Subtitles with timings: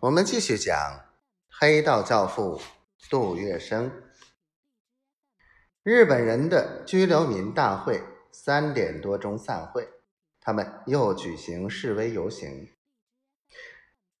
[0.00, 0.76] 我们继续讲
[1.50, 2.60] 黑道教父
[3.10, 3.90] 杜月笙。
[5.82, 8.00] 日本人的居留民大会
[8.30, 9.88] 三点多钟散会，
[10.40, 12.68] 他们又举行示威游行。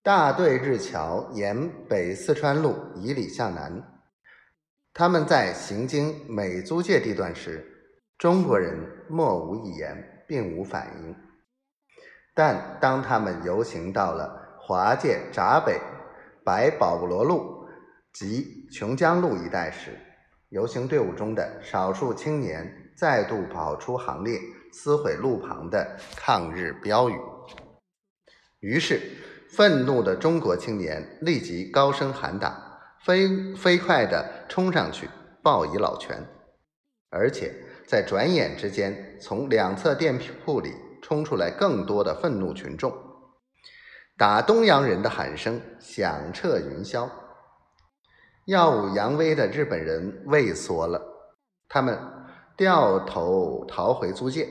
[0.02, 4.02] 大队日侨沿北四川路以里向南，
[4.92, 8.76] 他们在行经美租界地段时，中国人
[9.08, 11.14] 默无一言，并无反应。
[12.34, 15.80] 但当他们游行到了，华界闸北、
[16.44, 17.66] 白保罗路
[18.12, 19.98] 及琼江路一带时，
[20.50, 24.38] 游行队伍中的少数青年再度跑出行列，
[24.70, 27.18] 撕毁路旁的抗日标语。
[28.60, 29.00] 于是，
[29.48, 35.08] 愤怒的中国青年立即高声喊打，飞飞快地冲上去
[35.42, 36.22] 抱以老拳，
[37.08, 37.54] 而且
[37.86, 42.92] 在转眼之间，从两侧店铺里冲出来更多的愤怒群众。
[44.18, 47.08] 打东洋人的喊声响彻云霄，
[48.46, 51.00] 耀武扬威的日本人畏缩了，
[51.68, 51.96] 他们
[52.56, 54.48] 掉头逃回租界，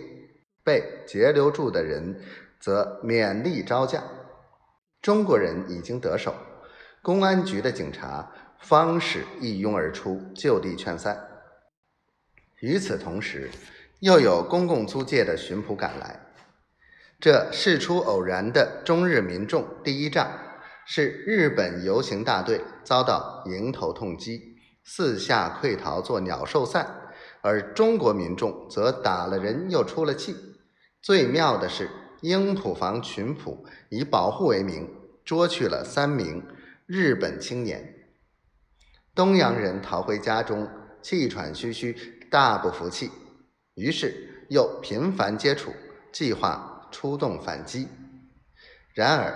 [0.64, 2.18] 被截留住的人
[2.62, 4.02] 则勉力招架。
[5.02, 6.34] 中国人已经得手，
[7.02, 8.32] 公安局的警察
[8.62, 11.22] 方士一拥而出，就地劝散。
[12.62, 13.52] 与此同时，
[14.00, 16.27] 又有公共租界的巡捕赶来。
[17.20, 20.30] 这事出偶然的中日民众第一仗，
[20.86, 27.10] 是日本游行大队遭到迎头痛击，四下溃逃作鸟兽散，
[27.42, 30.36] 而中国民众则打了人又出了气。
[31.02, 31.90] 最妙的是，
[32.22, 34.88] 英普房群捕以保护为名，
[35.26, 36.46] 捉去了三名
[36.86, 37.96] 日本青年。
[39.16, 40.70] 东洋人逃回家中，
[41.02, 41.94] 气喘吁吁，
[42.30, 43.10] 大不服气，
[43.74, 45.74] 于是又频繁接触，
[46.12, 46.76] 计划。
[46.92, 47.88] 出动反击，
[48.94, 49.34] 然而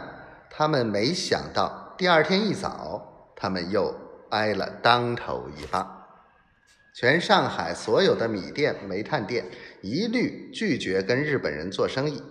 [0.49, 3.95] 他们没想到，第二天一早，他们又
[4.30, 5.97] 挨了当头一棒。
[6.94, 9.45] 全上海所有的米店、煤炭店
[9.81, 12.22] 一律拒绝跟日本人做生意，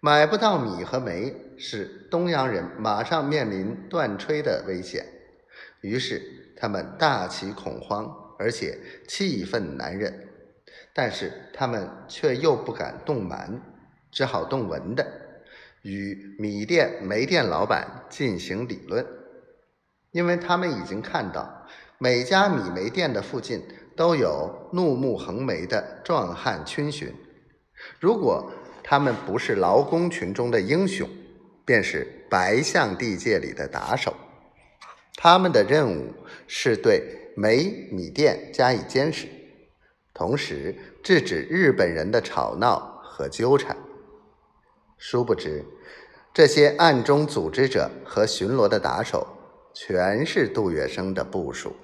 [0.00, 5.04] 买不到米和煤，使东洋人马上面临断炊的危险。
[5.80, 8.08] 于是他们大起恐慌，
[8.38, 8.78] 而且
[9.08, 10.28] 气愤难忍，
[10.94, 13.60] 但是他们却又不敢动蛮。
[14.14, 15.04] 只好动文的，
[15.82, 19.04] 与米店、煤店老板进行理论，
[20.12, 21.66] 因为他们已经看到
[21.98, 23.60] 每家米煤店的附近
[23.96, 27.12] 都有怒目横眉的壮汉群巡。
[27.98, 28.52] 如果
[28.84, 31.08] 他们不是劳工群中的英雄，
[31.64, 34.14] 便是白象地界里的打手。
[35.16, 36.12] 他们的任务
[36.46, 37.02] 是对
[37.36, 39.26] 煤米店加以监视，
[40.12, 43.76] 同时制止日本人的吵闹和纠缠。
[45.06, 45.62] 殊不知，
[46.32, 49.26] 这些暗中组织者和巡逻的打手，
[49.74, 51.76] 全是杜月笙的部属。